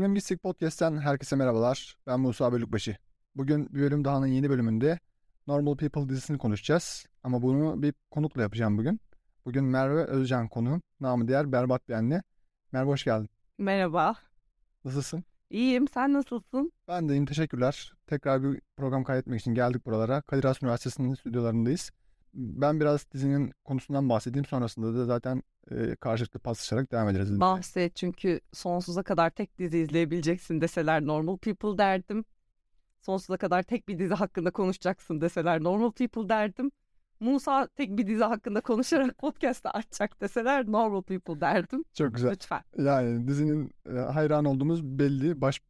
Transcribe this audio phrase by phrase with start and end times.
[0.00, 1.96] Filmin Podcast'ten herkese merhabalar.
[2.06, 2.96] Ben Musa Bölükbaşı.
[3.34, 4.98] Bugün bir bölüm dahanın yeni bölümünde
[5.46, 7.06] Normal People dizisini konuşacağız.
[7.22, 9.00] Ama bunu bir konukla yapacağım bugün.
[9.44, 10.82] Bugün Merve Özcan konuğum.
[11.00, 12.22] Namı diğer Berbat bir anne.
[12.72, 13.28] Merve hoş geldin.
[13.58, 14.14] Merhaba.
[14.84, 15.24] Nasılsın?
[15.50, 15.88] İyiyim.
[15.88, 16.72] Sen nasılsın?
[16.88, 17.26] Ben de iyiyim.
[17.26, 17.92] Teşekkürler.
[18.06, 20.20] Tekrar bir program kaydetmek için geldik buralara.
[20.20, 21.90] Kadir Has Üniversitesi'nin stüdyolarındayız.
[22.34, 24.44] Ben biraz dizinin konusundan bahsedeyim.
[24.44, 27.40] Sonrasında da zaten e, karşılıklı paslaşarak devam ederiz.
[27.40, 32.24] Bahset çünkü sonsuza kadar tek dizi izleyebileceksin deseler Normal People derdim.
[33.00, 36.70] Sonsuza kadar tek bir dizi hakkında konuşacaksın deseler Normal People derdim.
[37.20, 41.84] Musa tek bir dizi hakkında konuşarak podcast'ı açacak deseler Normal People derdim.
[41.94, 42.30] Çok güzel.
[42.30, 42.60] Lütfen.
[42.78, 43.72] Yani dizinin
[44.12, 45.40] hayran olduğumuz belli.
[45.40, 45.60] Baş,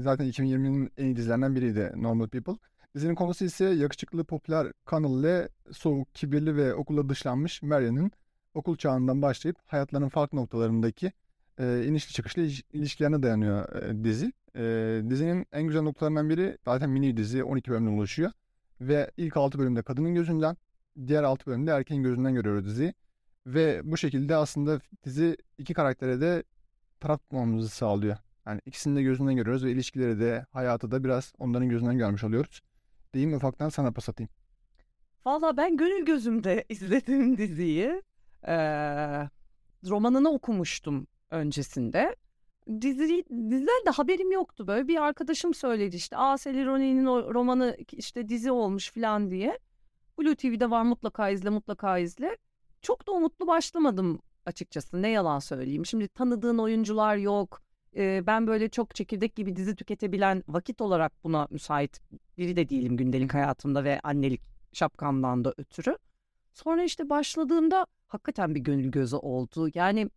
[0.00, 2.54] zaten 2020'nin en iyi dizilerinden biriydi Normal People.
[2.98, 8.10] Dizinin konusu ise yakışıklı popüler Connell ile soğuk, kibirli ve okula dışlanmış Marian'ın
[8.54, 11.12] okul çağından başlayıp hayatlarının farklı noktalarındaki
[11.58, 14.32] e, inişli çıkışlı ilişkilerine dayanıyor e, dizi.
[14.56, 14.62] E,
[15.10, 18.30] dizinin en güzel noktalarından biri zaten mini dizi 12 bölümden oluşuyor.
[18.80, 20.56] Ve ilk 6 bölümde kadının gözünden,
[21.06, 22.94] diğer 6 bölümde erkeğin gözünden görüyoruz diziyi.
[23.46, 26.42] Ve bu şekilde aslında dizi iki karaktere de
[27.00, 28.16] taraf tutmamızı sağlıyor.
[28.46, 32.62] Yani ikisini de gözünden görüyoruz ve ilişkileri de hayatı da biraz onların gözünden görmüş oluyoruz.
[33.14, 34.30] Diyeyim ufaktan sana pas atayım.
[35.26, 38.02] Valla ben gönül gözümde izlediğim diziyi
[38.46, 38.54] e,
[39.88, 42.16] romanını okumuştum öncesinde.
[42.80, 48.50] Dizi, diziden de haberim yoktu böyle bir arkadaşım söyledi işte Aa Selironi'nin romanı işte dizi
[48.52, 49.58] olmuş falan diye.
[50.18, 52.36] Blue TV'de var mutlaka izle mutlaka izle.
[52.82, 55.86] Çok da umutlu başlamadım açıkçası ne yalan söyleyeyim.
[55.86, 57.62] Şimdi tanıdığın oyuncular yok.
[57.96, 62.00] Ben böyle çok çekirdek gibi dizi tüketebilen vakit olarak buna müsait
[62.38, 64.40] biri de değilim gündelik hayatımda ve annelik
[64.72, 65.98] şapkamdan da ötürü.
[66.52, 69.68] Sonra işte başladığımda hakikaten bir gönül gözü oldu.
[69.74, 70.10] Yani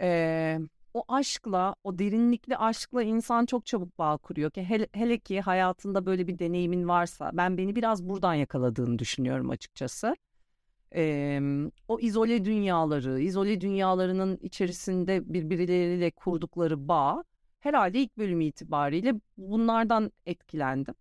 [0.00, 0.58] e,
[0.94, 6.06] o aşkla, o derinlikli aşkla insan çok çabuk bağ kuruyor ki hele, hele ki hayatında
[6.06, 10.16] böyle bir deneyimin varsa ben beni biraz buradan yakaladığını düşünüyorum açıkçası.
[10.94, 11.40] E,
[11.88, 17.24] o izole dünyaları, izole dünyalarının içerisinde birbirleriyle kurdukları bağ
[17.60, 20.94] herhalde ilk bölüm itibariyle bunlardan etkilendim.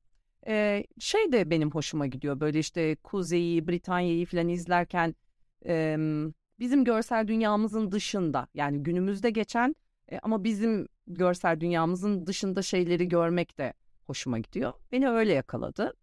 [0.48, 5.16] Ee, şey de benim hoşuma gidiyor böyle işte Kuzey'i, Britanya'yı falan izlerken
[5.66, 5.98] e,
[6.60, 9.76] bizim görsel dünyamızın dışında yani günümüzde geçen
[10.12, 13.74] e, ama bizim görsel dünyamızın dışında şeyleri görmek de
[14.08, 14.74] hoşuma gidiyor.
[14.92, 15.94] Beni öyle yakaladı.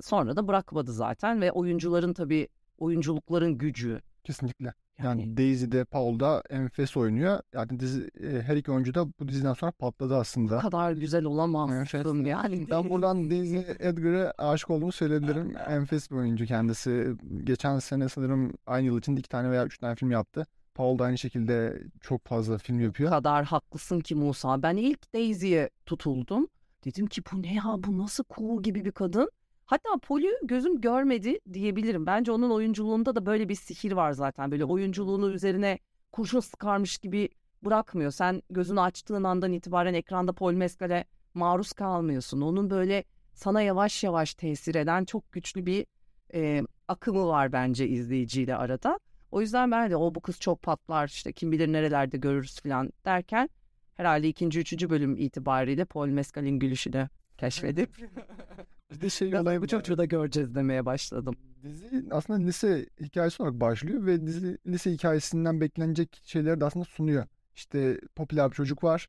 [0.00, 2.48] Sonra da bırakmadı zaten ve oyuncuların tabii
[2.80, 4.00] oyunculukların gücü.
[4.24, 4.74] Kesinlikle.
[4.98, 7.40] Yani, yani Daisy'de Paul'da enfes oynuyor.
[7.54, 10.56] Yani dizi e, her iki oyuncu da bu diziden sonra patladı aslında.
[10.56, 12.66] Bu kadar güzel olamazsın yani.
[12.70, 15.56] Ben buradan Daisy Edgar'a aşık olduğumu söyleyebilirim.
[15.68, 17.14] enfes bir oyuncu kendisi.
[17.44, 20.46] Geçen sene sanırım aynı yıl içinde iki tane veya üç tane film yaptı.
[20.74, 23.10] Paul da aynı şekilde çok fazla film yapıyor.
[23.10, 24.62] O kadar haklısın ki Musa.
[24.62, 26.48] Ben ilk Daisy'ye tutuldum.
[26.84, 29.30] Dedim ki bu ne ya bu nasıl cool gibi bir kadın.
[29.70, 32.06] Hatta Pol'ü gözüm görmedi diyebilirim.
[32.06, 34.50] Bence onun oyunculuğunda da böyle bir sihir var zaten.
[34.50, 35.78] Böyle oyunculuğunu üzerine
[36.12, 37.28] kurşun sıkarmış gibi
[37.64, 38.10] bırakmıyor.
[38.10, 41.04] Sen gözünü açtığın andan itibaren ekranda Paul Mescal'e
[41.34, 42.40] maruz kalmıyorsun.
[42.40, 43.04] Onun böyle
[43.34, 45.86] sana yavaş yavaş tesir eden çok güçlü bir
[46.34, 48.98] e, akımı var bence izleyiciyle arada.
[49.30, 52.90] O yüzden ben de o bu kız çok patlar işte kim bilir nerelerde görürüz falan
[53.04, 53.48] derken
[53.96, 57.90] herhalde ikinci, üçüncü bölüm itibariyle Paul Mescal'in gülüşünü keşfedip
[58.90, 61.36] Bir de şey olayı bu çocuğu da göreceğiz demeye başladım.
[61.62, 67.26] Dizi aslında lise hikayesi olarak başlıyor ve dizi lise hikayesinden beklenecek şeyleri de aslında sunuyor.
[67.54, 69.08] İşte popüler bir çocuk var.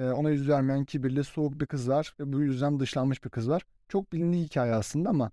[0.00, 3.62] Ona yüz vermeyen kibirli, soğuk bir kız var ve bu yüzden dışlanmış bir kız var.
[3.88, 5.30] Çok bilindik hikaye aslında ama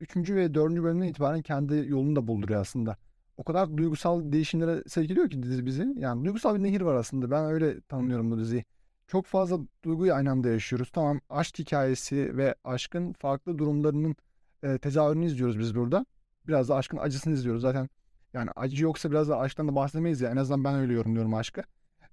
[0.00, 2.96] üçüncü ve dördüncü bölümden itibaren kendi yolunu da bulduruyor aslında.
[3.36, 5.94] O kadar duygusal değişimlere sevk ediyor ki dizi bizi.
[5.96, 7.30] Yani duygusal bir nehir var aslında.
[7.30, 8.64] Ben öyle tanımlıyorum bu diziyi
[9.12, 10.90] çok fazla duyguyu aynı anda yaşıyoruz.
[10.90, 14.16] Tamam aşk hikayesi ve aşkın farklı durumlarının
[14.62, 16.06] e, tezahürünü izliyoruz biz burada.
[16.48, 17.88] Biraz da aşkın acısını izliyoruz zaten.
[18.32, 20.30] Yani acı yoksa biraz da aşktan da bahsedemeyiz ya.
[20.30, 21.62] En azından ben öyle yorumluyorum aşkı.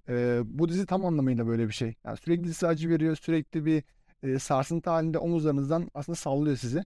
[0.08, 1.94] E, bu dizi tam anlamıyla böyle bir şey.
[2.04, 3.16] Yani sürekli size acı veriyor.
[3.16, 3.82] Sürekli bir
[4.22, 6.84] e, sarsıntı halinde omuzlarınızdan aslında sallıyor sizi.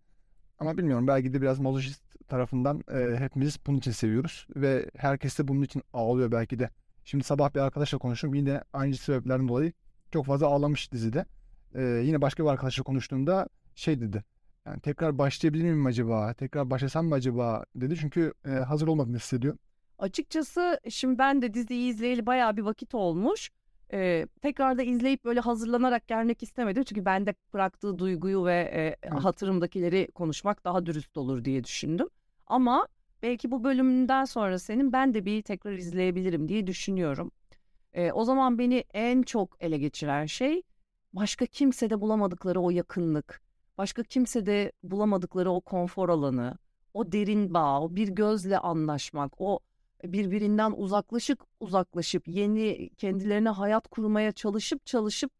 [0.58, 4.46] Ama bilmiyorum belki de biraz mazoşist tarafından e, hepimiz bunun için seviyoruz.
[4.56, 6.70] Ve herkes de bunun için ağlıyor belki de.
[7.04, 8.34] Şimdi sabah bir arkadaşla konuştum.
[8.34, 9.72] Yine aynı sebeplerden dolayı
[10.14, 11.26] çok fazla ağlamış dizide.
[11.74, 14.24] Ee, yine başka bir arkadaşla konuştuğumda şey dedi.
[14.66, 16.34] Yani tekrar başlayabilir miyim acaba?
[16.34, 17.96] Tekrar başlasam mı acaba dedi.
[18.00, 19.56] Çünkü e, hazır olmadığını hissediyor.
[19.98, 23.50] Açıkçası şimdi ben de diziyi izleyeli bayağı bir vakit olmuş.
[23.92, 26.84] Ee, tekrar da izleyip böyle hazırlanarak gelmek istemedim.
[26.84, 29.24] Çünkü bende bıraktığı duyguyu ve e, evet.
[29.24, 32.08] hatırımdakileri konuşmak daha dürüst olur diye düşündüm.
[32.46, 32.88] Ama
[33.22, 37.30] belki bu bölümünden sonra senin ben de bir tekrar izleyebilirim diye düşünüyorum.
[37.94, 40.62] E, o zaman beni en çok ele geçiren şey
[41.12, 43.42] başka kimsede bulamadıkları o yakınlık,
[43.78, 46.58] başka kimsede bulamadıkları o konfor alanı,
[46.94, 49.60] o derin bağ, o bir gözle anlaşmak, o
[50.04, 55.32] birbirinden uzaklaşıp uzaklaşıp yeni kendilerine hayat kurmaya çalışıp çalışıp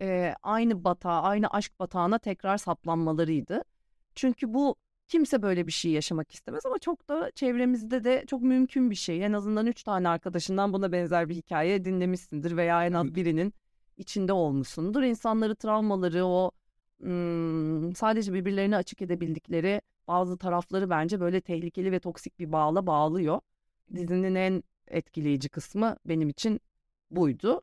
[0.00, 3.64] e, aynı batağa, aynı aşk batağına tekrar saplanmalarıydı.
[4.14, 4.76] Çünkü bu
[5.12, 9.24] kimse böyle bir şey yaşamak istemez ama çok da çevremizde de çok mümkün bir şey.
[9.24, 13.54] En azından üç tane arkadaşından buna benzer bir hikaye dinlemişsindir veya en az birinin
[13.96, 15.02] içinde olmuşsundur.
[15.02, 16.50] İnsanları travmaları, o
[17.02, 23.40] ım, sadece birbirlerine açık edebildikleri bazı tarafları bence böyle tehlikeli ve toksik bir bağla bağlıyor.
[23.94, 26.60] Dizinin en etkileyici kısmı benim için
[27.10, 27.62] buydu.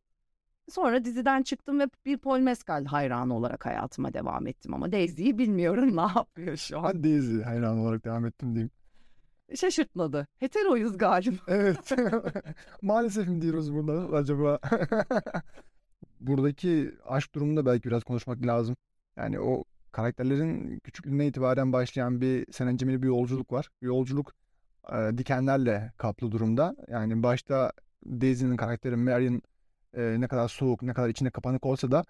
[0.69, 5.95] Sonra diziden çıktım ve bir Paul Mescal hayranı olarak hayatıma devam ettim ama Daisy'yi bilmiyorum
[5.98, 7.04] ne yapıyor şu an.
[7.04, 8.71] Daisy hayran olarak devam ettim diyeyim.
[9.56, 10.27] Şaşırtmadı.
[10.39, 11.38] Heteroyuz galiba.
[11.48, 11.92] Evet.
[12.81, 14.60] Maalesef mi diyoruz burada acaba?
[16.19, 18.75] Buradaki aşk durumunda belki biraz konuşmak lazım.
[19.18, 23.69] Yani o karakterlerin küçüklüğüne itibaren başlayan bir senencemeli bir yolculuk var.
[23.81, 24.33] Yolculuk
[24.92, 26.75] e, dikenlerle kaplı durumda.
[26.88, 27.72] Yani başta
[28.06, 29.42] Daisy'nin karakteri Marion
[29.94, 32.03] e, ne kadar soğuk, ne kadar içine kapanık olsa da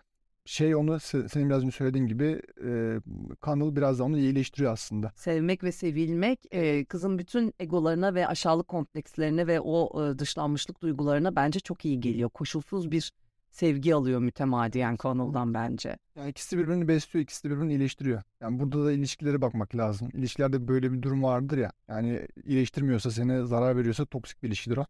[0.46, 3.00] şey onu senin biraz önce söylediğin gibi e,
[3.42, 5.12] Connell biraz da onu iyileştiriyor aslında.
[5.16, 11.36] Sevmek ve sevilmek e, kızın bütün egolarına ve aşağılık komplekslerine ve o e, dışlanmışlık duygularına
[11.36, 12.30] bence çok iyi geliyor.
[12.30, 13.12] Koşulsuz bir
[13.52, 15.98] sevgi alıyor mütemadiyen Connell'dan bence.
[16.16, 18.22] Yani ikisi birbirini besliyor, ikisi de birbirini iyileştiriyor.
[18.42, 20.10] Yani burada da ilişkilere bakmak lazım.
[20.14, 21.72] İlişkilerde böyle bir durum vardır ya.
[21.88, 24.86] Yani iyileştirmiyorsa seni zarar veriyorsa toksik bir ilişkidir o.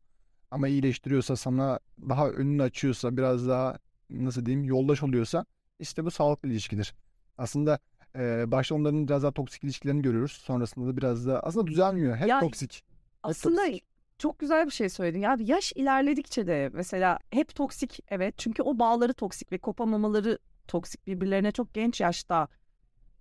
[0.51, 1.79] Ama iyileştiriyorsa sana
[2.09, 3.79] daha önünü açıyorsa biraz daha
[4.09, 5.45] nasıl diyeyim yoldaş oluyorsa
[5.79, 6.93] işte bu sağlıklı ilişkidir.
[7.37, 7.79] Aslında
[8.15, 10.31] e, başta onların biraz daha toksik ilişkilerini görüyoruz.
[10.31, 12.17] Sonrasında da biraz daha aslında düzelmiyor.
[12.17, 12.73] Hep Ya, toksik.
[12.75, 12.83] Hep
[13.23, 13.83] Aslında toksik.
[14.17, 15.19] çok güzel bir şey söyledin.
[15.19, 21.07] Ya yaş ilerledikçe de mesela hep toksik evet çünkü o bağları toksik ve kopamamaları toksik
[21.07, 22.47] birbirlerine çok genç yaşta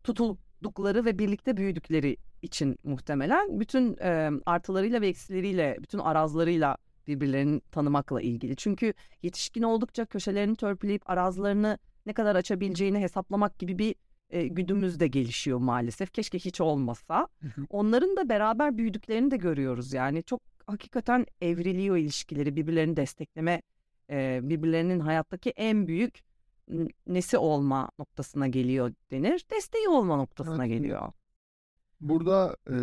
[0.05, 6.77] tutuldukları ve birlikte büyüdükleri için muhtemelen bütün e, artılarıyla ve eksileriyle bütün arazlarıyla
[7.09, 8.57] birbirlerini tanımakla ilgili.
[8.57, 13.95] Çünkü yetişkin oldukça köşelerini törpüleyip arazlarını ne kadar açabileceğini hesaplamak gibi bir
[14.31, 16.13] e, güdümüz de gelişiyor maalesef.
[16.13, 17.29] Keşke hiç olmasa.
[17.71, 19.93] Onların da beraber büyüdüklerini de görüyoruz.
[19.93, 23.63] Yani çok hakikaten evriliyor ilişkileri, birbirlerini destekleme,
[24.11, 26.21] e, birbirlerinin hayattaki en büyük
[27.07, 29.45] nesi olma noktasına geliyor denir.
[29.51, 30.77] Desteği olma noktasına Evet.
[30.79, 31.13] geliyor.
[32.01, 32.75] Burada e,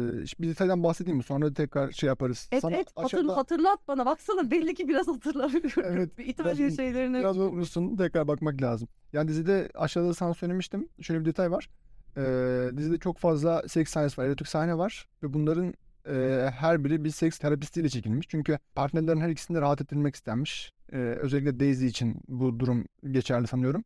[0.42, 1.24] bir detaydan bahsedeyim mi?
[1.24, 2.50] Sonra tekrar şey yaparız.
[2.52, 4.06] Et Sana et hatır, aşağıda- hatırlat bana.
[4.06, 5.84] Baksana belli ki biraz hatırlamıyorum.
[5.86, 7.20] Evet, İtalya biraz- şeylerini.
[7.20, 7.98] Biraz unutmuşsun.
[7.98, 8.88] Tekrar bakmak lazım.
[9.14, 10.90] Yani dizide aşağıda sana söylemiştim.
[11.02, 11.70] Şöyle bir detay var.
[12.18, 14.26] Ee, dizide çok fazla seks sahnesi var.
[14.26, 15.08] Erotik sahne var.
[15.24, 15.74] Ve bunların
[16.10, 18.28] e, her biri bir seks terapistiyle çekilmiş.
[18.30, 20.72] Çünkü partnerlerin her ikisinde rahat ettirilmek istenmiş.
[20.94, 23.84] Ee, özellikle Daisy için bu durum geçerli sanıyorum.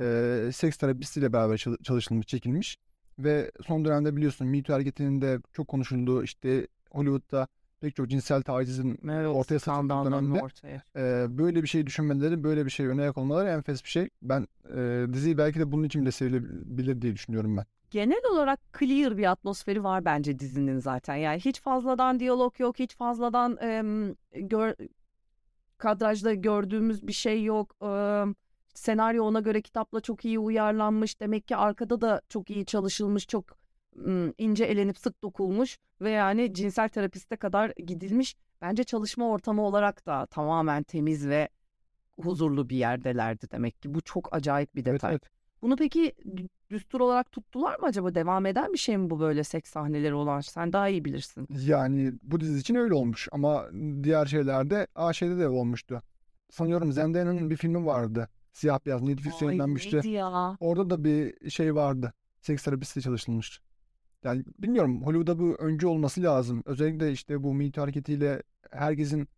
[0.00, 2.76] Ee, seks terapistiyle beraber çal- çalışılmış, çekilmiş.
[3.24, 7.48] Ve son dönemde biliyorsun Me Too hareketinin de çok konuşulduğu işte Hollywood'da
[7.80, 10.82] pek çok cinsel tacizin Evet, ortaya saçıldığı dönemde ortaya.
[10.96, 14.08] ee, böyle bir şey düşünmeleri, böyle bir şey öne yak olmaları enfes bir şey.
[14.22, 14.46] Ben
[14.76, 17.64] e, diziyi belki de bunun için bile sevilebilir diye düşünüyorum ben.
[17.90, 21.16] Genel olarak clear bir atmosferi var bence dizinin zaten.
[21.16, 24.74] Yani hiç fazladan diyalog yok, hiç fazladan em, gör,
[25.78, 27.74] kadrajda gördüğümüz bir şey yok.
[27.82, 28.34] Em,
[28.74, 31.20] senaryo ona göre kitapla çok iyi uyarlanmış.
[31.20, 33.44] Demek ki arkada da çok iyi çalışılmış, çok
[34.38, 38.36] ince elenip sık dokulmuş ve yani cinsel terapiste kadar gidilmiş.
[38.62, 41.48] Bence çalışma ortamı olarak da tamamen temiz ve
[42.22, 43.94] huzurlu bir yerdelerdi demek ki.
[43.94, 45.10] Bu çok acayip bir Evet, detay.
[45.12, 45.22] evet.
[45.62, 48.14] Bunu peki dü- düstur olarak tuttular mı acaba?
[48.14, 50.40] Devam eden bir şey mi bu böyle seks sahneleri olan?
[50.40, 51.48] Sen daha iyi bilirsin.
[51.66, 53.66] Yani bu dizi için öyle olmuş ama
[54.02, 56.02] diğer şeylerde A şeyde de olmuştu.
[56.50, 58.28] Sanıyorum Zendaya'nın bir filmi vardı.
[58.52, 60.08] Siyah beyaz Netflix'e Ay yayınlanmıştı.
[60.08, 60.56] ya?
[60.60, 62.12] Orada da bir şey vardı.
[62.40, 63.60] Seks terapisti çalışılmış.
[64.24, 66.62] Yani bilmiyorum Hollywood'da bu öncü olması lazım.
[66.66, 69.28] Özellikle işte bu Me Too hareketiyle herkesin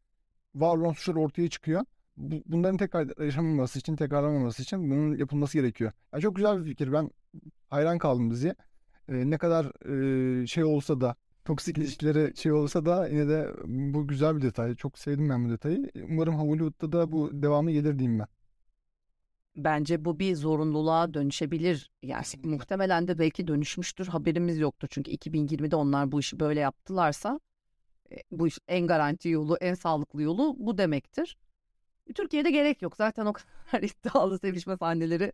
[0.54, 1.84] var olan suçlar ortaya çıkıyor.
[2.16, 5.92] Bu- Bunların tekrar yaşanmaması için, tekrarlanmaması için bunun yapılması gerekiyor.
[6.12, 6.92] Yani çok güzel bir fikir.
[6.92, 7.10] Ben
[7.68, 8.54] hayran kaldım diziye.
[9.08, 9.88] Ee, ne kadar
[10.42, 14.74] e, şey olsa da, toksik ilişkileri şey olsa da yine de bu güzel bir detay.
[14.74, 15.90] Çok sevdim ben bu detayı.
[16.10, 18.26] Umarım Hollywood'da da bu devamı gelir diyeyim ben.
[19.56, 21.90] Bence bu bir zorunluluğa dönüşebilir.
[22.02, 24.06] Yani muhtemelen de belki dönüşmüştür.
[24.06, 24.88] Haberimiz yoktur.
[24.90, 27.40] Çünkü 2020'de onlar bu işi böyle yaptılarsa
[28.12, 31.36] e, bu iş en garanti yolu, en sağlıklı yolu bu demektir.
[32.14, 32.96] Türkiye'de gerek yok.
[32.96, 33.32] Zaten o
[33.72, 35.32] kadar iddialı sevişme sahneleri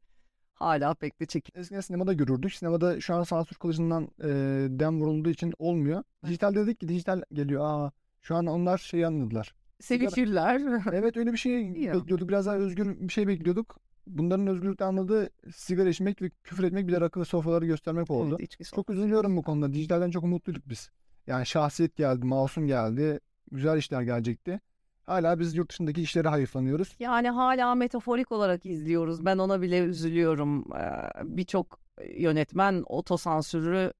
[0.55, 1.61] hala pek de çekil.
[1.61, 2.55] Eskiden sinemada görürdük.
[2.55, 4.29] Sinemada şu an sansür kılıcından e,
[4.71, 6.03] dem vurulduğu için olmuyor.
[6.27, 7.65] Dijital dedik ki dijital geliyor.
[7.65, 9.55] Aa, şu an onlar şeyi anladılar.
[9.81, 10.63] sevişirler.
[10.93, 12.29] Evet öyle bir şey bekliyorduk.
[12.29, 13.88] Biraz daha özgür bir şey bekliyorduk.
[14.09, 18.37] Bunların özgürlükle anladığı sigara içmek ve küfür etmek bir de rakı sofraları göstermek oldu.
[18.39, 19.73] Evet, içki Çok üzülüyorum bu konuda.
[19.73, 20.91] Dijitalden çok umutluyduk biz.
[21.27, 24.61] Yani şahsiyet geldi, masum geldi, güzel işler gelecekti.
[25.07, 26.97] Hala biz yurt dışındaki işlere hayıflanıyoruz.
[26.99, 29.25] Yani hala metaforik olarak izliyoruz.
[29.25, 30.73] Ben ona bile üzülüyorum.
[30.73, 31.81] Ee, Birçok
[32.17, 33.93] yönetmen otosansürü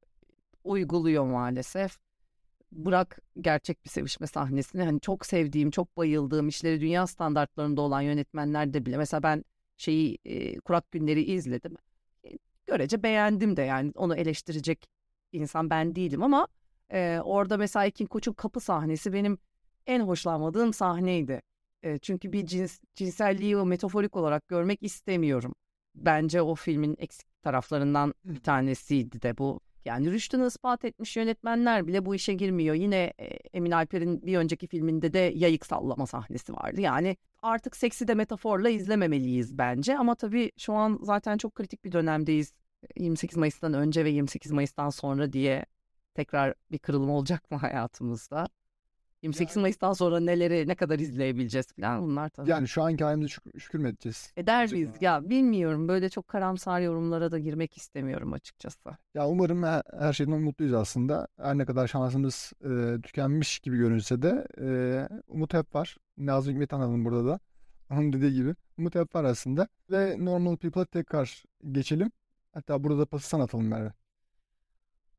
[0.65, 1.99] uyguluyor maalesef.
[2.73, 4.83] Bırak gerçek bir sevişme sahnesini.
[4.83, 8.97] Hani çok sevdiğim, çok bayıldığım işleri dünya standartlarında olan yönetmenler de bile.
[8.97, 9.45] Mesela ben
[9.79, 11.77] şeyi e, Kurak Günleri izledim.
[12.25, 12.31] E,
[12.67, 14.89] Görece beğendim de yani onu eleştirecek
[15.33, 16.49] insan ben değilim ama
[16.93, 19.39] e, orada mesela Ekin Koç'un kapı sahnesi benim
[19.87, 21.43] en hoşlanmadığım sahneydi.
[21.83, 25.55] E, çünkü bir cins, cinselliği o metaforik olarak görmek istemiyorum.
[25.95, 29.61] Bence o filmin eksik taraflarından bir tanesiydi de bu.
[29.85, 32.75] Yani rüştünü ispat etmiş yönetmenler bile bu işe girmiyor.
[32.75, 36.81] Yine e, Emin Alper'in bir önceki filminde de yayık sallama sahnesi vardı.
[36.81, 39.99] Yani artık seksi de metaforla izlememeliyiz bence.
[39.99, 42.53] Ama tabii şu an zaten çok kritik bir dönemdeyiz.
[42.97, 45.67] 28 Mayıs'tan önce ve 28 Mayıs'tan sonra diye
[46.15, 48.49] tekrar bir kırılım olacak mı hayatımızda?
[49.23, 52.51] 28 Mayıs'tan sonra neleri ne kadar izleyebileceğiz falan bunlar tabii.
[52.51, 54.33] Yani şu anki halimize şük- şükür mü edeceğiz?
[54.37, 54.89] Eder miyiz?
[55.01, 55.89] Ya bilmiyorum.
[55.89, 58.91] Böyle çok karamsar yorumlara da girmek istemiyorum açıkçası.
[59.15, 61.29] Ya umarım her, her şeyden mutluyuz aslında.
[61.41, 64.69] Her ne kadar şansımız e, tükenmiş gibi görünse de e,
[65.29, 65.97] umut hep var.
[66.19, 67.41] Nazım Hikmet Hanım burada da.
[67.91, 68.55] Onun dediği gibi.
[68.79, 69.69] Umut hep var aslında.
[69.91, 72.11] Ve Normal People'a tekrar geçelim.
[72.53, 73.93] Hatta burada da pası sana atalım Merve.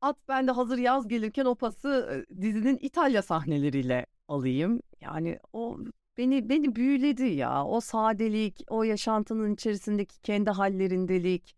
[0.00, 4.80] At ben de hazır yaz gelirken o pası dizinin İtalya sahneleriyle alayım.
[5.00, 5.78] Yani o
[6.18, 7.64] beni beni büyüledi ya.
[7.64, 11.56] O sadelik, o yaşantının içerisindeki kendi hallerindelik,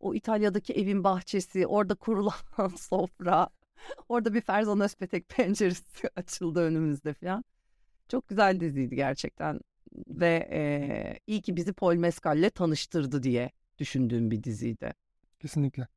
[0.00, 2.32] o İtalya'daki evin bahçesi, orada kurulan
[2.76, 3.48] sofra,
[4.08, 7.44] orada bir Ferzan Özpetek penceresi açıldı önümüzde falan.
[8.08, 9.60] Çok güzel diziydi gerçekten
[10.08, 10.60] ve e,
[11.26, 14.92] iyi ki bizi Paul Mescal'le tanıştırdı diye düşündüğüm bir diziydi.
[15.40, 15.88] Kesinlikle.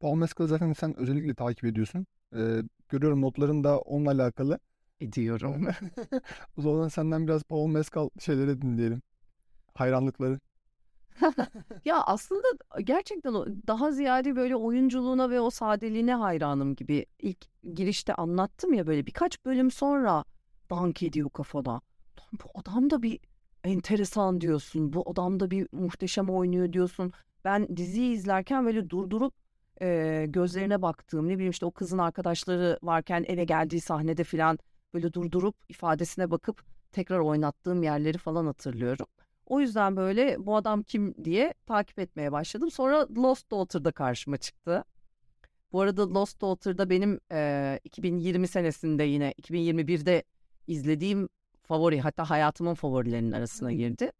[0.00, 2.06] Paul Mescal'ı zaten sen özellikle takip ediyorsun.
[2.36, 4.58] E, görüyorum notların da onunla alakalı.
[5.00, 5.66] Ediyorum.
[6.58, 9.02] O zaman senden biraz Paul Mescal şeyleri dinleyelim.
[9.74, 10.40] Hayranlıkları.
[11.84, 12.46] Ya aslında
[12.80, 17.06] gerçekten o daha ziyade böyle oyunculuğuna ve o sadeliğine hayranım gibi.
[17.18, 20.24] İlk girişte anlattım ya böyle birkaç bölüm sonra
[20.70, 21.70] dank ediyor kafada.
[21.72, 23.20] Lan bu adam da bir
[23.64, 24.92] enteresan diyorsun.
[24.92, 27.12] Bu adam da bir muhteşem oynuyor diyorsun.
[27.44, 29.34] Ben diziyi izlerken böyle durdurup
[29.82, 34.58] e, gözlerine baktığım ne bileyim işte o kızın arkadaşları varken eve geldiği sahnede falan
[34.94, 39.06] böyle durdurup ifadesine bakıp tekrar oynattığım yerleri falan hatırlıyorum.
[39.46, 42.70] O yüzden böyle bu adam kim diye takip etmeye başladım.
[42.70, 44.84] Sonra Lost Daughter'da karşıma çıktı.
[45.72, 50.22] Bu arada Lost Daughter'da benim e, 2020 senesinde yine 2021'de
[50.66, 51.28] izlediğim
[51.62, 54.12] favori hatta hayatımın favorilerinin arasına girdi.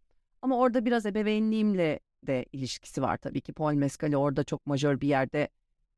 [0.42, 3.52] Ama orada biraz ebeveynliğimle de ilişkisi var tabii ki.
[3.52, 5.48] Paul Mescal'i orada çok majör bir yerde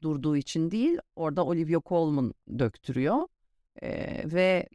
[0.02, 0.98] durduğu için değil.
[1.16, 3.28] Orada Olivia Colman döktürüyor.
[3.82, 4.68] E, ve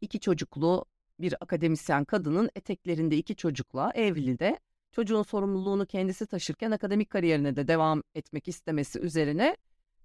[0.00, 0.84] iki çocuklu
[1.20, 4.58] bir akademisyen kadının eteklerinde iki çocukla evli de
[4.92, 9.56] çocuğun sorumluluğunu kendisi taşırken akademik kariyerine de devam etmek istemesi üzerine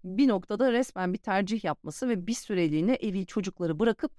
[0.03, 4.11] bir noktada resmen bir tercih yapması ve bir süreliğine evi çocukları bırakıp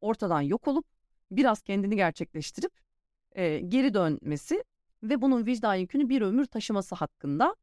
[0.00, 0.86] ortadan yok olup
[1.30, 2.72] biraz kendini gerçekleştirip
[3.32, 4.64] e, geri dönmesi
[5.02, 7.56] ve bunun vicdan yükünü bir ömür taşıması hakkında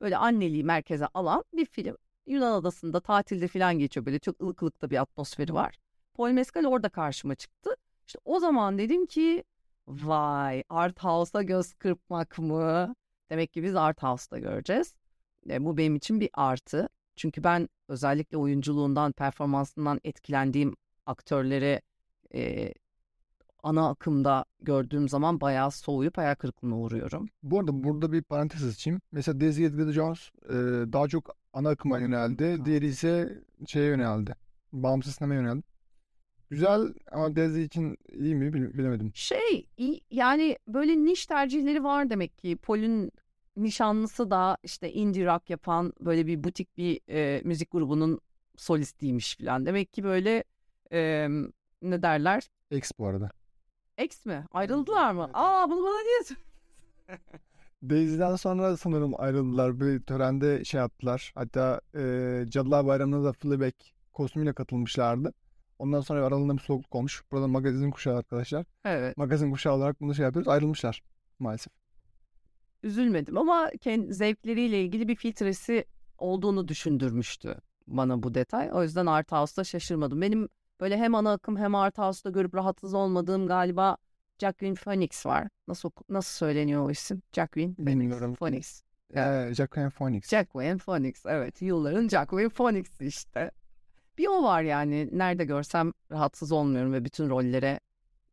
[0.00, 1.96] böyle anneliği merkeze alan bir film.
[2.26, 5.78] Yunan adasında tatilde falan geçiyor böyle çok ılık ılık da bir atmosferi var.
[6.14, 7.76] Paul Mescal orada karşıma çıktı.
[8.06, 9.44] İşte o zaman dedim ki
[9.88, 12.94] vay Art House'a göz kırpmak mı?
[13.30, 14.94] Demek ki biz Art House'da göreceğiz.
[15.50, 16.88] E, bu benim için bir artı.
[17.16, 21.82] Çünkü ben özellikle oyunculuğundan, performansından etkilendiğim aktörleri
[22.34, 22.72] e,
[23.62, 27.28] ana akımda gördüğüm zaman bayağı soğuyup hayal kırıklığına uğruyorum.
[27.42, 29.00] Bu arada burada bir parantez açayım.
[29.12, 30.52] Mesela Daisy Edgar Jones e,
[30.92, 32.64] daha çok ana akıma yöneldi.
[32.64, 34.34] Diğeri ise şeye yöneldi.
[34.72, 35.62] Bağımsız sinemaya yöneldi.
[36.50, 39.10] Güzel ama Daisy için iyi mi bil- bilemedim.
[39.14, 39.66] Şey
[40.10, 42.56] yani böyle niş tercihleri var demek ki.
[42.56, 43.12] Paul'ün
[43.56, 48.20] nişanlısı da işte indie rock yapan böyle bir butik bir e, müzik grubunun
[48.56, 49.66] solistiymiş falan.
[49.66, 50.44] Demek ki böyle
[50.92, 51.28] e,
[51.82, 52.50] ne derler?
[52.70, 53.30] X bu arada.
[54.00, 54.44] Ex mi?
[54.52, 55.22] Ayrıldılar mı?
[55.24, 55.34] Evet.
[55.34, 56.38] Aa bunu bana niye
[57.90, 59.80] Daisy'den sonra sanırım ayrıldılar.
[59.80, 61.32] Bir törende şey yaptılar.
[61.34, 63.72] Hatta e, Cadılar Bayramı'na da Fleabag
[64.12, 65.32] kostümüyle katılmışlardı.
[65.78, 67.22] Ondan sonra aralarında bir soğukluk olmuş.
[67.32, 68.66] Burada magazin kuşağı arkadaşlar.
[68.84, 69.16] Evet.
[69.16, 70.48] Magazin kuşağı olarak bunu şey yapıyoruz.
[70.48, 71.02] Ayrılmışlar
[71.38, 71.72] maalesef.
[72.82, 75.84] Üzülmedim ama kendi zevkleriyle ilgili bir filtresi
[76.18, 78.70] olduğunu düşündürmüştü bana bu detay.
[78.72, 80.20] O yüzden Art House'da şaşırmadım.
[80.20, 80.48] Benim
[80.80, 83.96] Böyle hem ana akım hem art house'da görüp rahatsız olmadığım galiba
[84.38, 85.48] Jacqueline Phoenix var.
[85.68, 87.22] Nasıl nasıl söyleniyor o isim?
[87.32, 88.34] Jacqueline Bilmiyorum.
[88.34, 88.82] Phoenix.
[89.14, 90.28] Ee, Jacqueline Phoenix.
[90.28, 91.26] Jacqueline Phoenix.
[91.26, 91.62] Evet.
[91.62, 93.50] Yılların Jacqueline Phoenix'i işte.
[94.18, 95.08] Bir o var yani.
[95.12, 97.80] Nerede görsem rahatsız olmuyorum ve bütün rollere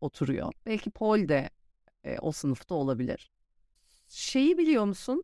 [0.02, 0.54] oturuyor.
[0.66, 1.50] Belki Paul de
[2.04, 3.32] e, o sınıfta olabilir.
[4.08, 5.24] Şeyi biliyor musun?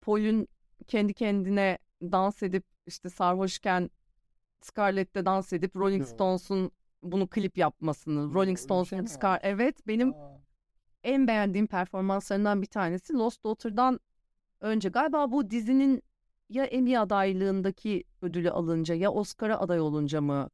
[0.00, 0.48] Paul'ün
[0.86, 3.90] kendi kendine dans edip işte sarhoşken
[4.62, 6.06] Scarlett'te dans edip Rolling.
[6.06, 6.70] Stones'un
[7.02, 8.34] bunu klip yapmasını.
[8.34, 10.40] Rolling bir Stones şey Scar evet benim Aa,
[11.04, 14.00] en beğendiğim performanslarından bir tanesi Lost Daughter'dan
[14.60, 16.02] önce galiba bu dizinin
[16.48, 20.50] ya Emmy adaylığındaki ödülü alınca ya Oscar'a aday olunca mı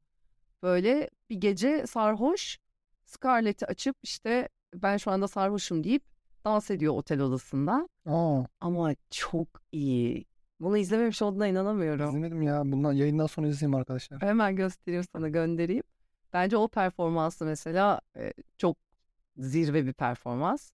[0.63, 2.59] böyle bir gece sarhoş
[3.05, 6.03] Scarlett'i açıp işte ben şu anda sarhoşum deyip
[6.45, 7.89] dans ediyor otel odasında.
[8.07, 10.25] aa, Ama çok iyi.
[10.61, 12.09] Bunu izlememiş olduğuna inanamıyorum.
[12.09, 12.63] izlemedim ya.
[12.65, 14.23] Bundan yayından sonra izleyeyim arkadaşlar.
[14.23, 15.83] Hemen göstereyim sana göndereyim.
[16.33, 18.77] Bence o performansı mesela e, çok
[19.37, 20.71] zirve bir performans.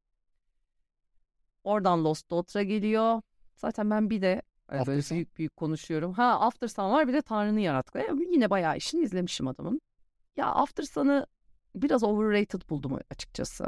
[1.64, 3.22] Oradan Lost Daughter'a geliyor.
[3.56, 5.14] Zaten ben bir de e, böyle Sun.
[5.14, 6.12] büyük büyük konuşuyorum.
[6.12, 8.04] Ha After Sun var bir de Tanrı'nın yarattıkları.
[8.04, 9.80] E, Yine bayağı işini izlemişim adamın.
[10.36, 11.26] Ya After Sun'ı
[11.74, 13.64] biraz overrated buldum açıkçası.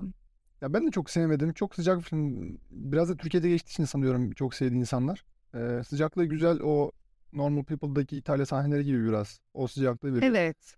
[0.61, 1.53] Ya ben de çok sevmedim.
[1.53, 2.59] Çok sıcak bir film.
[2.71, 5.25] Biraz da Türkiye'de geçtiği için sanıyorum çok sevdiği insanlar.
[5.55, 6.61] Ee, sıcaklığı güzel.
[6.63, 6.91] O
[7.33, 9.41] Normal People'daki İtalya sahneleri gibi biraz.
[9.55, 10.33] O sıcaklığı veriyor.
[10.33, 10.77] Evet.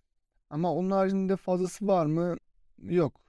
[0.50, 2.37] Ama onun haricinde fazlası var mı?
[2.83, 3.21] Yok.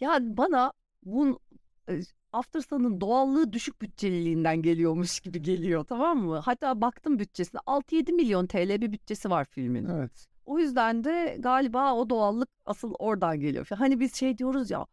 [0.00, 0.72] Ya bana
[1.04, 1.40] bu
[1.88, 2.00] e,
[2.32, 6.38] After Sun'ın doğallığı düşük bütçeliliğinden geliyormuş gibi geliyor tamam mı?
[6.38, 9.84] Hatta baktım bütçesine 6-7 milyon TL bir bütçesi var filmin.
[9.84, 10.26] Evet.
[10.46, 13.66] O yüzden de galiba o doğallık asıl oradan geliyor.
[13.74, 14.86] Hani biz şey diyoruz ya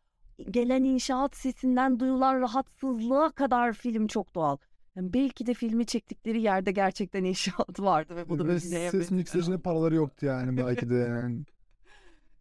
[0.51, 4.57] gelen inşaat sesinden duyulan rahatsızlığa kadar film çok doğal.
[4.95, 9.95] Yani belki de filmi çektikleri yerde gerçekten inşaat vardı ve bunu Ve ses mikserine paraları
[9.95, 11.43] yoktu yani belki de yani.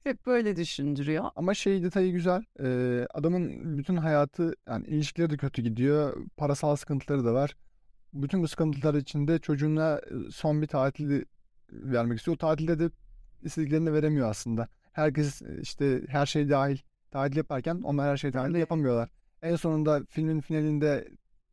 [0.04, 1.24] Hep böyle düşündürüyor.
[1.36, 2.44] Ama şey detayı güzel.
[2.60, 6.26] Ee, adamın bütün hayatı yani ilişkileri de kötü gidiyor.
[6.36, 7.56] Parasal sıkıntıları da var.
[8.12, 11.24] Bütün bu sıkıntılar içinde çocuğuna son bir tatili
[11.72, 12.34] vermek istiyor.
[12.34, 12.90] O tatilde de
[13.42, 14.68] istediklerini veremiyor aslında.
[14.92, 16.78] Herkes işte her şey dahil
[17.10, 19.08] tatil yaparken onlar her şey dahil de yapamıyorlar.
[19.42, 21.08] En sonunda filmin finalinde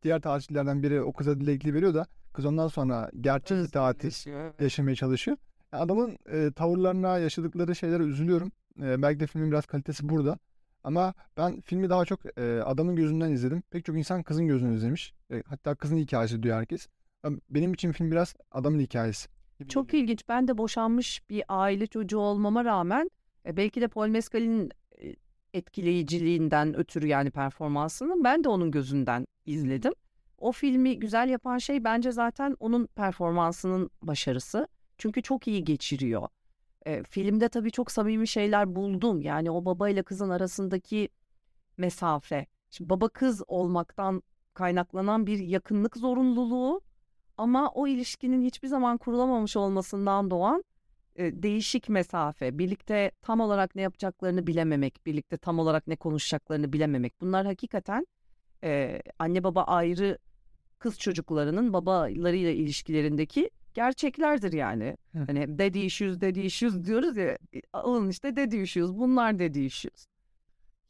[0.05, 4.61] diğer tatillerden biri o kıza dilekli veriyor da kız ondan sonra gerçek bir tatil evet.
[4.61, 5.37] yaşamaya çalışıyor.
[5.71, 8.51] Adamın e, tavırlarına, yaşadıkları şeylere üzülüyorum.
[8.81, 10.37] E, belki de filmin biraz kalitesi burada.
[10.83, 13.63] Ama ben filmi daha çok e, adamın gözünden izledim.
[13.71, 15.13] Pek çok insan kızın gözünden izlemiş.
[15.31, 16.87] E, hatta kızın hikayesi diyor herkes.
[17.49, 19.29] Benim için film biraz adamın hikayesi.
[19.69, 20.29] Çok ilginç.
[20.29, 23.09] Ben de boşanmış bir aile çocuğu olmama rağmen
[23.45, 24.71] e, belki de Paul Mescal'in
[25.55, 29.93] etkileyiciliğinden ötürü yani performansının ben de onun gözünden izledim.
[30.37, 34.67] O filmi güzel yapan şey bence zaten onun performansının başarısı.
[34.97, 36.27] Çünkü çok iyi geçiriyor.
[36.85, 39.21] E, filmde tabii çok samimi şeyler buldum.
[39.21, 41.09] Yani o baba ile kızın arasındaki
[41.77, 42.45] mesafe.
[42.71, 46.81] Şimdi baba kız olmaktan kaynaklanan bir yakınlık zorunluluğu
[47.37, 50.63] ama o ilişkinin hiçbir zaman kurulamamış olmasından doğan
[51.15, 57.21] e, değişik mesafe, birlikte tam olarak ne yapacaklarını bilememek, birlikte tam olarak ne konuşacaklarını bilememek.
[57.21, 58.07] Bunlar hakikaten
[58.63, 60.17] e, anne baba ayrı
[60.79, 64.97] kız çocuklarının babalarıyla ilişkilerindeki gerçeklerdir yani.
[65.27, 67.25] Hani daddy issues, daddy issues diyoruz ya.
[67.25, 70.07] e, Alın işte daddy issues, bunlar daddy issues.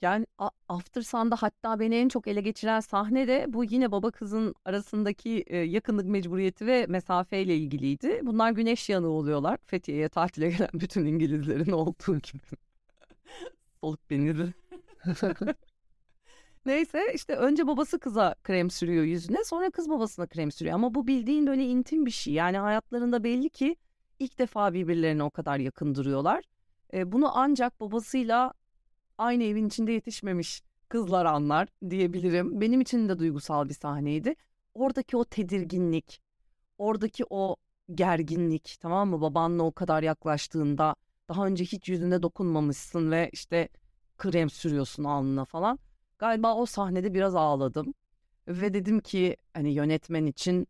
[0.05, 0.25] Yani
[0.69, 5.45] After Sun'da hatta beni en çok ele geçiren sahne de bu yine baba kızın arasındaki
[5.49, 8.19] yakınlık mecburiyeti ve mesafeyle ilgiliydi.
[8.23, 9.57] Bunlar güneş yanığı oluyorlar.
[9.65, 12.43] Fethiye'ye tatile gelen bütün İngilizlerin olduğu gibi.
[13.81, 14.53] Soluk peniri.
[16.65, 20.75] Neyse işte önce babası kıza krem sürüyor yüzüne sonra kız babasına krem sürüyor.
[20.75, 22.33] Ama bu bildiğin böyle intim bir şey.
[22.33, 23.75] Yani hayatlarında belli ki
[24.19, 26.43] ilk defa birbirlerine o kadar yakın duruyorlar.
[26.93, 28.53] Bunu ancak babasıyla
[29.17, 32.61] aynı evin içinde yetişmemiş kızlar anlar diyebilirim.
[32.61, 34.35] Benim için de duygusal bir sahneydi.
[34.73, 36.21] Oradaki o tedirginlik,
[36.77, 37.55] oradaki o
[37.95, 39.21] gerginlik tamam mı?
[39.21, 40.95] Babanla o kadar yaklaştığında
[41.29, 43.69] daha önce hiç yüzüne dokunmamışsın ve işte
[44.17, 45.79] krem sürüyorsun alnına falan.
[46.19, 47.93] Galiba o sahnede biraz ağladım.
[48.47, 50.67] Ve dedim ki hani yönetmen için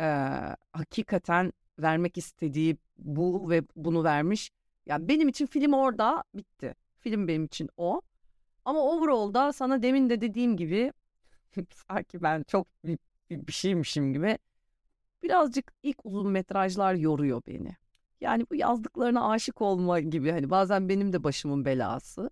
[0.00, 4.50] eee, hakikaten vermek istediği bu ve bunu vermiş.
[4.86, 6.74] Ya benim için film orada bitti.
[7.04, 8.00] Film benim için o.
[8.64, 10.92] Ama overall'da sana demin de dediğim gibi
[11.88, 12.98] sanki ben çok bir,
[13.30, 14.38] bir, bir şeymişim gibi
[15.22, 17.76] birazcık ilk uzun metrajlar yoruyor beni.
[18.20, 22.30] Yani bu yazdıklarına aşık olma gibi hani bazen benim de başımın belası.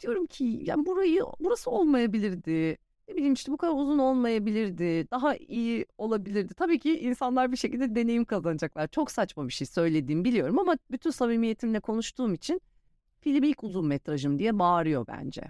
[0.00, 2.78] Diyorum ki yani burayı burası olmayabilirdi.
[3.08, 5.10] Ne bileyim işte bu kadar uzun olmayabilirdi.
[5.10, 6.54] Daha iyi olabilirdi.
[6.54, 8.88] Tabii ki insanlar bir şekilde deneyim kazanacaklar.
[8.88, 12.60] Çok saçma bir şey söylediğim biliyorum ama bütün samimiyetimle konuştuğum için
[13.24, 15.42] film ilk uzun metrajım diye bağırıyor bence.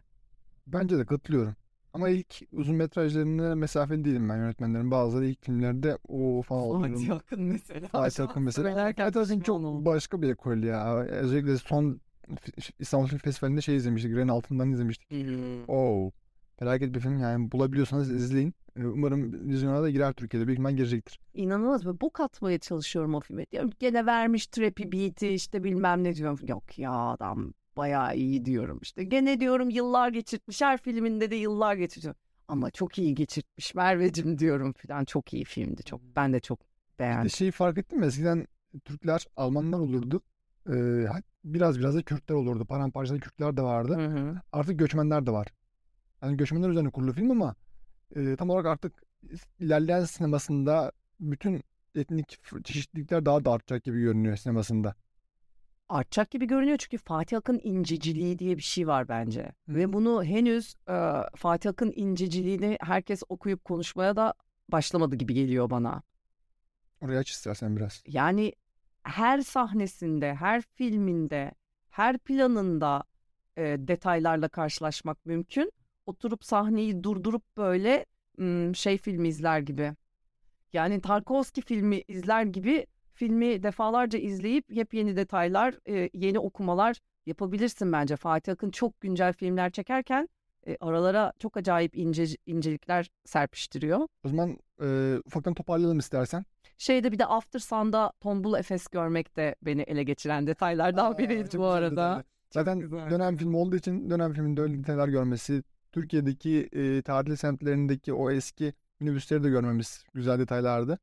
[0.67, 1.55] Bence de katılıyorum.
[1.93, 4.91] Ama ilk uzun metrajlarına mesafeli değilim ben yönetmenlerin.
[4.91, 6.95] Bazıları ilk filmlerde o falan oluyorum.
[6.95, 7.89] Fatih Akın mesela.
[7.89, 8.75] Fatih Akın mesela.
[8.75, 10.97] Fatih Akın çok başka bir ekol ya.
[10.99, 12.01] Özellikle son
[12.79, 14.17] İstanbul Film Festivali'nde şey izlemiştik.
[14.17, 15.09] Ren Altın'dan izlemiştik.
[15.69, 16.11] Oo.
[16.59, 18.55] Felaket bir film yani bulabiliyorsanız izleyin.
[18.77, 20.47] Ee, Umarım vizyona da girer Türkiye'de.
[20.47, 21.21] Büyük ihtimal girecektir.
[21.35, 23.47] İnanılmaz böyle bok atmaya çalışıyorum o filme.
[23.53, 26.39] Diyorum gene vermiş trapi beat'i işte bilmem ne diyorum.
[26.49, 29.05] Yok ya adam bayağı iyi diyorum işte.
[29.05, 32.15] Gene diyorum yıllar geçirtmiş her filminde de yıllar geçiriyor.
[32.49, 35.05] Ama çok iyi geçirtmiş Merveciğim diyorum filan.
[35.05, 36.01] Çok iyi filmdi çok.
[36.17, 36.59] Ben de çok
[36.99, 37.31] beğendim.
[37.31, 38.07] şeyi fark ettim mi?
[38.07, 38.47] Eskiden
[38.85, 40.23] Türkler, Almanlar olurdu.
[40.69, 41.07] Ee,
[41.45, 42.65] biraz biraz da Kürtler olurdu.
[42.65, 43.97] Paramparçada Kürtler de vardı.
[43.97, 44.41] Hı hı.
[44.53, 45.49] Artık göçmenler de var.
[46.23, 47.55] Yani göçmenler üzerine kurulu film ama
[48.17, 49.03] e, tam olarak artık
[49.61, 51.63] ilerleyen sinemasında bütün
[51.95, 54.95] etnik çeşitlilikler daha da artacak gibi görünüyor sinemasında.
[55.89, 59.43] Artacak gibi görünüyor çünkü Fatih Akın inciciliği diye bir şey var bence.
[59.43, 60.97] Hı Ve bunu henüz e,
[61.37, 64.35] Fatih Akın inciciliğini herkes okuyup konuşmaya da
[64.69, 66.03] başlamadı gibi geliyor bana.
[67.01, 68.03] Oraya aç istersen biraz.
[68.07, 68.53] Yani
[69.03, 71.53] her sahnesinde, her filminde,
[71.91, 73.05] her planında
[73.57, 75.73] e, detaylarla karşılaşmak mümkün.
[76.07, 78.07] Oturup sahneyi durdurup böyle
[78.75, 79.93] şey filmi izler gibi.
[80.73, 88.17] Yani Tarkovski filmi izler gibi filmi defalarca izleyip yepyeni detaylar, e, yeni okumalar yapabilirsin bence.
[88.17, 90.29] Fatih Akın çok güncel filmler çekerken
[90.67, 94.01] e, aralara çok acayip ince incelikler serpiştiriyor.
[94.25, 96.45] O zaman e, ufaktan toparlayalım istersen.
[96.79, 101.59] Şeyde bir de After Sun'da Tombul Efes görmek de beni ele geçiren detaylardan Aa, biriydi
[101.59, 102.25] bu arada.
[102.51, 103.11] Zaten güzel.
[103.11, 108.73] dönem film olduğu için dönem filminde öyle detaylar görmesi, Türkiye'deki e, tatil semtlerindeki o eski
[109.01, 110.99] minibüsleri de görmemiz güzel detaylardı.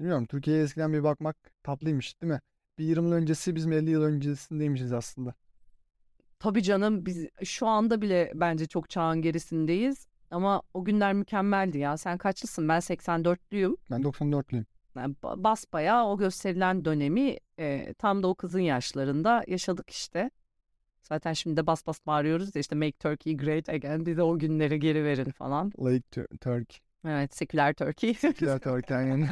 [0.00, 2.40] Bilmiyorum Türkiye'ye eskiden bir bakmak tatlıymış değil mi?
[2.78, 5.34] Bir 20 yıl öncesi bizim 50 yıl öncesindeymişiz aslında.
[6.38, 10.06] Tabii canım biz şu anda bile bence çok çağın gerisindeyiz.
[10.30, 11.96] Ama o günler mükemmeldi ya.
[11.96, 12.68] Sen kaçlısın?
[12.68, 13.76] Ben 84'lüyüm.
[13.90, 14.64] Ben 94'lüyüm.
[14.96, 20.30] Yani ba- basbayağı o gösterilen dönemi e, tam da o kızın yaşlarında yaşadık işte.
[21.02, 24.80] Zaten şimdi de bas bas bağırıyoruz ya işte Make Turkey Great Again bize o günleri
[24.80, 25.72] geri verin falan.
[26.10, 26.78] Tur- Turkey.
[27.06, 28.16] Evet seküler Turkey.
[28.38, 29.28] Güzel Turkey aynen.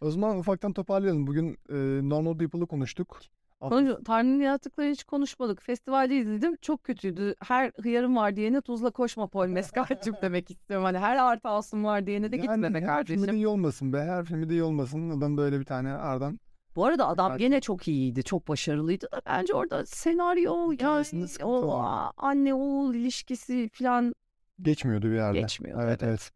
[0.00, 1.26] O zaman ufaktan toparlayalım.
[1.26, 1.74] Bugün e,
[2.08, 3.20] Normal People'ı konuştuk.
[3.60, 5.62] Konuş- Tanrı'nın yarattıklarını hiç konuşmadık.
[5.62, 6.56] Festivalde izledim.
[6.62, 7.34] Çok kötüydü.
[7.44, 10.84] Her hıyarım var diyene tuzla koşma Paul Mescal'cığım demek istiyorum.
[10.84, 13.36] Hani her artı alsın var diyene de Yani gitme be her filmi de kardeşim.
[13.36, 13.98] iyi olmasın be.
[14.02, 15.10] Her filmi de iyi olmasın.
[15.10, 16.40] Adam böyle bir tane Ardan.
[16.76, 18.22] Bu arada adam Belki- gene çok iyiydi.
[18.22, 21.72] Çok başarılıydı da bence orada senaryo yani o
[22.16, 24.14] anne oğul ilişkisi falan
[24.62, 25.40] Geçmiyordu bir yerde.
[25.40, 25.82] geçmiyor.
[25.82, 26.30] Evet evet.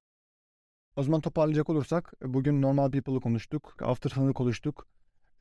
[0.96, 3.76] O zaman toparlayacak olursak bugün Normal People'ı konuştuk.
[3.82, 4.86] After Sun'ı konuştuk.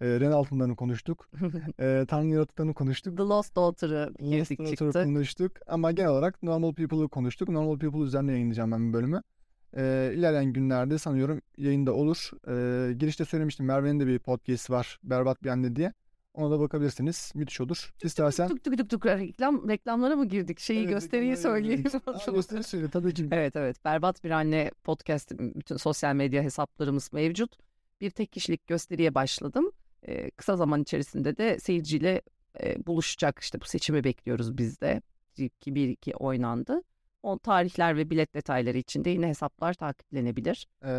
[0.02, 1.30] E, Ren Altınlar'ı konuştuk.
[1.80, 3.17] E, Tanrı Yaratıklarını konuştuk.
[3.17, 5.04] The Lost Daughter'ı Lost girdik Daughter'ı çıktı.
[5.04, 5.52] konuştuk.
[5.67, 7.50] Ama genel olarak Normal People'ı konuştuk.
[7.50, 9.21] Normal People üzerine yayınlayacağım ben bir bölümü.
[9.78, 12.32] E, ilerleyen günlerde sanıyorum yayında olur.
[12.48, 15.00] E, girişte söylemiştim Merve'nin de bir podcast var.
[15.04, 15.93] Berbat Bir Anne diye.
[16.36, 17.32] Ona da bakabilirsiniz.
[17.36, 17.93] Müthiş olur.
[18.04, 20.60] İstersen Tuk tuk tuk tuk reklam reklamlara mı girdik?
[20.60, 21.84] Şeyi Evet, gösteriyi söyleyeyim.
[22.06, 23.28] Aa, gösteri söyle tabii ki.
[23.32, 23.86] Evet evet.
[23.86, 27.58] Berbat Bir Anne podcast bütün sosyal medya hesaplarımız mevcut.
[28.02, 29.71] Bir tek kişilik gösteriye başladım.
[30.08, 32.21] Ee, kısa zaman içerisinde de seyirciyle
[32.63, 33.39] e, buluşacak.
[33.39, 35.02] İşte bu seçimi bekliyoruz biz de.
[35.36, 36.82] Ki bir iki oynandı.
[37.26, 40.68] O tarihler ve bilet detayları için de yine hesaplar takiplenebilir.
[40.84, 40.90] Ee,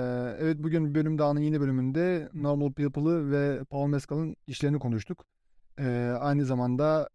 [0.41, 5.25] evet bugün bölüm dağının yeni bölümünde Normal People'ı ve Paul Mescal'ın işlerini konuştuk.
[5.79, 7.09] Ee, aynı zamanda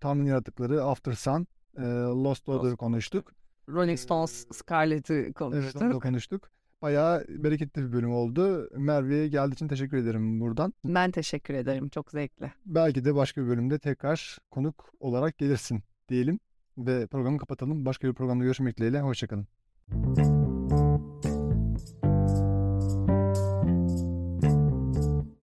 [0.00, 1.82] Tanrı'nın yaratıkları After Sun, e,
[2.24, 3.32] Lost Daughter'ı konuştuk.
[3.68, 5.82] Rolling Stones Scarlett'ı Evet konuştuk.
[5.82, 6.50] onu da konuştuk.
[6.82, 8.68] Bayağı bereketli bir bölüm oldu.
[8.76, 10.72] Merve'ye geldiği için teşekkür ederim buradan.
[10.84, 11.88] Ben teşekkür ederim.
[11.88, 12.52] Çok zevkli.
[12.66, 16.40] Belki de başka bir bölümde tekrar konuk olarak gelirsin diyelim.
[16.78, 17.84] Ve programı kapatalım.
[17.84, 19.00] Başka bir programda görüşmek dileğiyle.
[19.00, 19.46] Hoşçakalın.